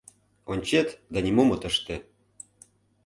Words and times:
Ончет 0.51 0.87
да 1.13 1.19
нимом 1.25 1.49
от 1.55 1.63
ыште. 1.69 1.95